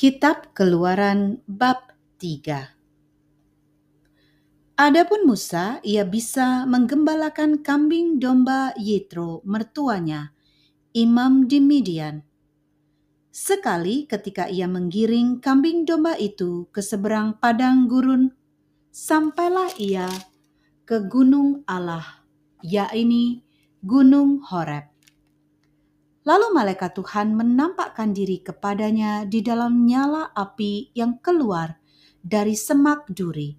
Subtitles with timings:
[0.00, 1.92] Kitab Keluaran bab
[2.24, 2.72] 3
[4.80, 10.32] Adapun Musa, ia bisa menggembalakan kambing domba Yitro mertuanya,
[10.96, 12.24] imam di Midian.
[13.28, 18.32] Sekali ketika ia menggiring kambing domba itu ke seberang padang gurun,
[18.88, 20.08] sampailah ia
[20.88, 22.24] ke gunung Allah,
[22.64, 23.44] yakni
[23.84, 24.89] Gunung Horeb.
[26.30, 31.82] Lalu malaikat Tuhan menampakkan diri kepadanya di dalam nyala api yang keluar
[32.22, 33.58] dari semak duri.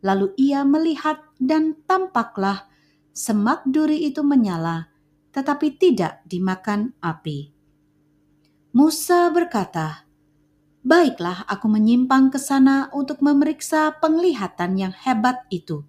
[0.00, 2.64] Lalu ia melihat dan tampaklah
[3.12, 4.88] semak duri itu menyala,
[5.36, 7.52] tetapi tidak dimakan api.
[8.72, 10.08] Musa berkata,
[10.80, 15.84] "Baiklah, aku menyimpang ke sana untuk memeriksa penglihatan yang hebat itu.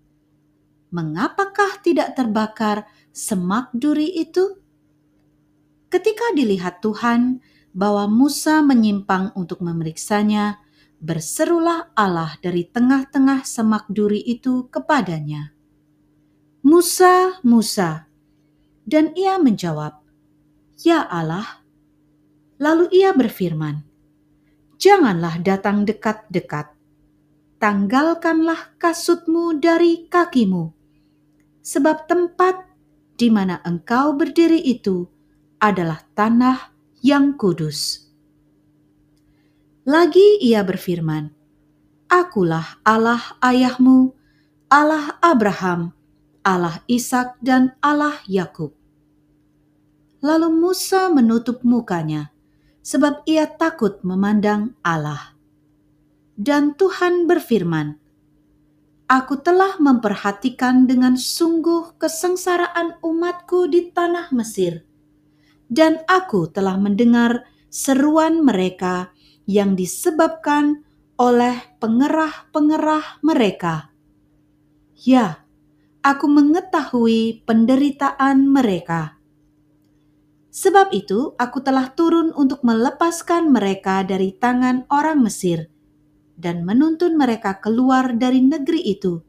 [0.91, 4.60] Mengapakah tidak terbakar semak duri itu?"
[5.91, 7.43] Ketika dilihat Tuhan
[7.75, 10.63] bahwa Musa menyimpang untuk memeriksanya,
[11.03, 15.51] berserulah Allah dari tengah-tengah semak duri itu kepadanya.
[16.63, 18.07] Musa, Musa.
[18.87, 19.99] Dan ia menjawab,
[20.79, 21.59] Ya Allah.
[22.55, 23.83] Lalu ia berfirman,
[24.79, 26.71] Janganlah datang dekat-dekat.
[27.59, 30.71] Tanggalkanlah kasutmu dari kakimu.
[31.61, 32.63] Sebab tempat
[33.19, 35.05] di mana engkau berdiri itu
[35.61, 36.73] adalah tanah
[37.05, 38.09] yang kudus.
[39.85, 41.29] Lagi ia berfirman,
[42.09, 44.17] Akulah Allah ayahmu,
[44.73, 45.93] Allah Abraham,
[46.41, 48.73] Allah Ishak dan Allah Yakub.
[50.25, 52.33] Lalu Musa menutup mukanya,
[52.81, 55.37] sebab ia takut memandang Allah.
[56.33, 58.01] Dan Tuhan berfirman,
[59.05, 64.89] Aku telah memperhatikan dengan sungguh kesengsaraan umatku di tanah Mesir
[65.71, 69.15] dan aku telah mendengar seruan mereka
[69.47, 70.83] yang disebabkan
[71.15, 73.95] oleh pengerah-pengerah mereka.
[75.01, 75.47] Ya,
[76.03, 79.15] aku mengetahui penderitaan mereka.
[80.51, 85.71] Sebab itu, aku telah turun untuk melepaskan mereka dari tangan orang Mesir
[86.35, 89.23] dan menuntun mereka keluar dari negeri itu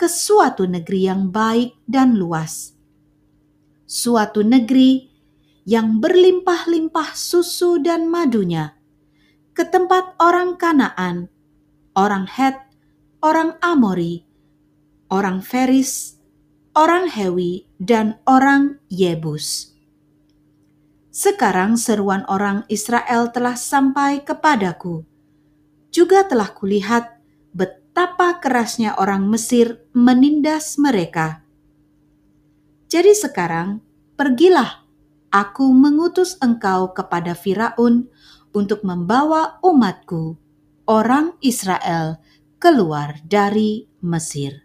[0.00, 2.72] ke suatu negeri yang baik dan luas,
[3.84, 5.05] suatu negeri
[5.66, 8.78] yang berlimpah-limpah susu dan madunya,
[9.50, 11.26] ke tempat orang Kanaan,
[11.98, 12.54] orang Het,
[13.18, 14.22] orang Amori,
[15.10, 16.22] orang Feris,
[16.78, 19.74] orang Hewi, dan orang Yebus.
[21.10, 25.02] Sekarang seruan orang Israel telah sampai kepadaku.
[25.90, 27.18] Juga telah kulihat
[27.50, 31.42] betapa kerasnya orang Mesir menindas mereka.
[32.86, 33.82] Jadi sekarang,
[34.14, 34.85] pergilah
[35.36, 38.08] Aku mengutus engkau kepada Firaun
[38.56, 40.40] untuk membawa umatku,
[40.88, 42.24] orang Israel,
[42.56, 44.64] keluar dari Mesir.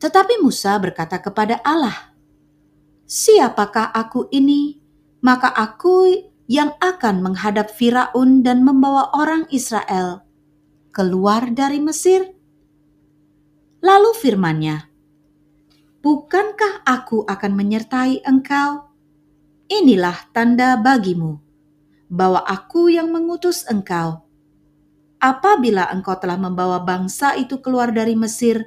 [0.00, 2.16] Tetapi Musa berkata kepada Allah,
[3.04, 4.80] "Siapakah aku ini?
[5.20, 6.08] Maka aku
[6.48, 10.24] yang akan menghadap Firaun dan membawa orang Israel
[10.96, 12.24] keluar dari Mesir."
[13.84, 14.88] Lalu firman-Nya,
[16.02, 18.90] Bukankah aku akan menyertai engkau?
[19.70, 21.38] Inilah tanda bagimu
[22.10, 24.26] bahwa aku yang mengutus engkau.
[25.22, 28.66] Apabila engkau telah membawa bangsa itu keluar dari Mesir,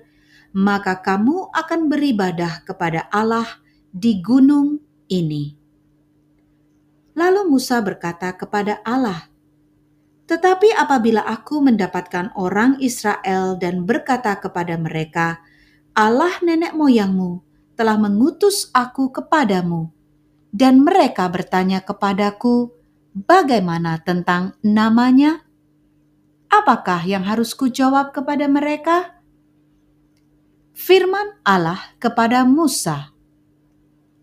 [0.56, 3.60] maka kamu akan beribadah kepada Allah
[3.92, 4.80] di gunung
[5.12, 5.60] ini.
[7.20, 9.28] Lalu Musa berkata kepada Allah,
[10.32, 15.44] "Tetapi apabila aku mendapatkan orang Israel dan berkata kepada mereka,
[15.96, 17.40] Allah nenek moyangmu
[17.80, 19.96] telah mengutus aku kepadamu.
[20.52, 22.72] Dan mereka bertanya kepadaku,
[23.16, 25.44] bagaimana tentang namanya?
[26.52, 29.20] Apakah yang harus kujawab kepada mereka?
[30.76, 33.16] Firman Allah kepada Musa,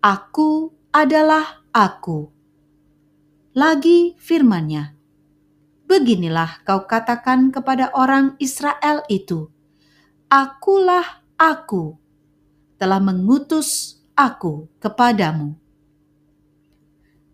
[0.01, 2.29] Aku adalah aku.
[3.57, 4.93] Lagi firmannya,
[5.89, 9.49] Beginilah kau katakan kepada orang Israel itu,
[10.29, 11.99] Akulah aku
[12.79, 15.59] telah mengutus aku kepadamu.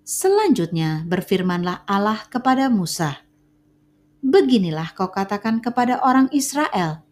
[0.02, 3.22] Selanjutnya berfirmanlah Allah kepada Musa,
[4.20, 7.06] Beginilah kau katakan kepada orang Israel,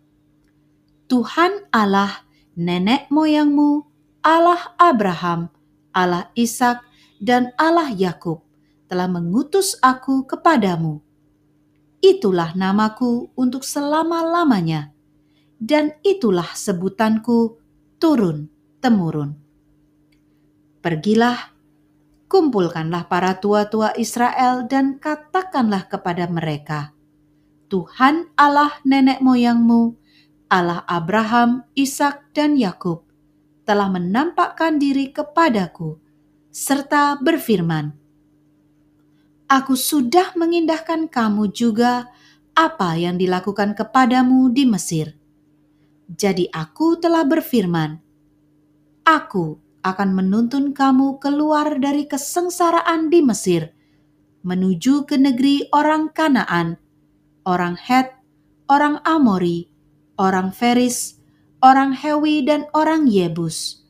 [1.07, 2.25] Tuhan Allah
[2.57, 3.85] nenek moyangmu,
[4.25, 5.47] Allah Abraham,
[5.94, 6.83] Allah Ishak,
[7.21, 8.44] dan Allah Yakub
[8.91, 10.99] telah mengutus aku kepadamu.
[12.03, 14.96] Itulah namaku untuk selama-lamanya
[15.57, 17.57] dan itulah sebutanku
[17.98, 19.38] turun-temurun.
[20.81, 21.57] Pergilah,
[22.30, 26.94] kumpulkanlah para tua-tua Israel dan katakanlah kepada mereka,
[27.68, 29.98] Tuhan Allah nenek moyangmu,
[30.48, 33.04] Allah Abraham, Ishak, dan Yakub,
[33.68, 36.00] telah menampakkan diri kepadaku,
[36.48, 37.92] serta berfirman,
[39.48, 42.12] Aku sudah mengindahkan kamu juga
[42.51, 45.15] apa yang dilakukan kepadamu di Mesir.
[46.07, 48.00] Jadi aku telah berfirman,
[49.04, 53.71] Aku akan menuntun kamu keluar dari kesengsaraan di Mesir,
[54.44, 56.80] menuju ke negeri orang Kanaan,
[57.48, 58.12] orang Het,
[58.68, 59.68] orang Amori,
[60.19, 61.19] orang Feris,
[61.63, 63.88] orang Hewi, dan orang Yebus,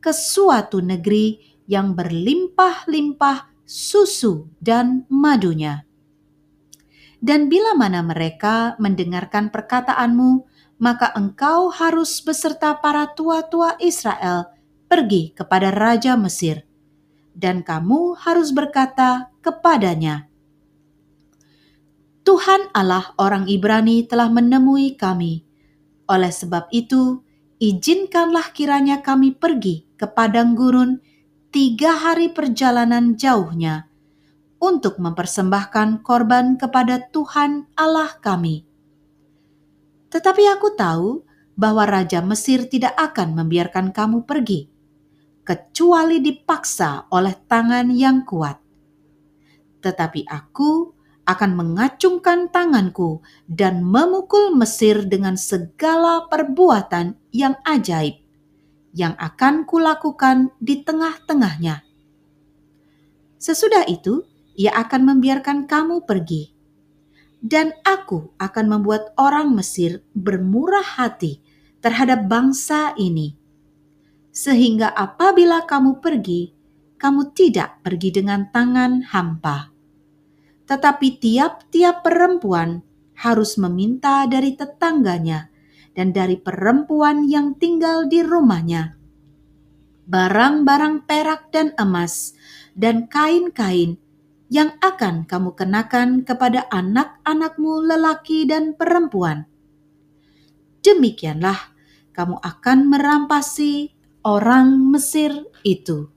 [0.00, 5.84] ke suatu negeri yang berlimpah-limpah susu dan madunya.
[7.18, 14.50] Dan bila mana mereka mendengarkan perkataanmu, maka engkau harus beserta para tua-tua Israel
[14.86, 16.64] pergi kepada Raja Mesir,
[17.34, 20.30] dan kamu harus berkata kepadanya,
[22.28, 25.48] Tuhan Allah orang Ibrani telah menemui kami.
[26.12, 27.24] Oleh sebab itu,
[27.56, 31.00] izinkanlah kiranya kami pergi ke padang gurun
[31.48, 33.88] tiga hari perjalanan jauhnya
[34.60, 38.67] untuk mempersembahkan korban kepada Tuhan Allah kami.
[40.08, 41.22] Tetapi aku tahu
[41.58, 44.70] bahwa Raja Mesir tidak akan membiarkan kamu pergi
[45.48, 48.60] kecuali dipaksa oleh tangan yang kuat.
[49.80, 50.92] Tetapi aku
[51.24, 58.20] akan mengacungkan tanganku dan memukul Mesir dengan segala perbuatan yang ajaib
[58.92, 61.84] yang akan kulakukan di tengah-tengahnya.
[63.38, 64.24] Sesudah itu,
[64.58, 66.57] ia akan membiarkan kamu pergi.
[67.38, 71.38] Dan aku akan membuat orang Mesir bermurah hati
[71.78, 73.38] terhadap bangsa ini
[74.34, 76.54] sehingga apabila kamu pergi,
[76.94, 79.74] kamu tidak pergi dengan tangan hampa.
[80.66, 82.82] Tetapi tiap-tiap perempuan
[83.18, 85.50] harus meminta dari tetangganya
[85.98, 88.98] dan dari perempuan yang tinggal di rumahnya
[90.08, 92.32] barang-barang perak dan emas
[92.72, 94.00] dan kain-kain
[94.48, 99.44] yang akan kamu kenakan kepada anak-anakmu lelaki dan perempuan.
[100.80, 101.76] Demikianlah
[102.16, 103.92] kamu akan merampasi
[104.24, 106.08] orang Mesir itu.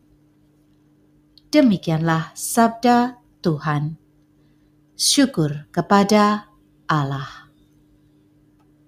[1.52, 4.00] Demikianlah sabda Tuhan.
[4.96, 6.48] Syukur kepada
[6.88, 7.51] Allah.